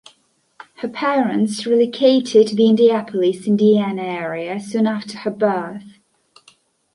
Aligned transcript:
Her 0.77 0.87
parents 0.89 1.67
relocated 1.67 2.47
to 2.47 2.55
the 2.55 2.65
Indianapolis, 2.67 3.45
Indiana, 3.45 4.01
area 4.01 4.59
soon 4.59 4.87
after 4.87 5.19
her 5.19 5.29
birth. 5.29 5.99